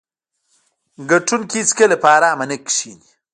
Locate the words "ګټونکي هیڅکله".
1.09-1.95